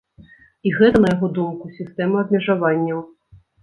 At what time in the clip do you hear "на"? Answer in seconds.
1.03-1.13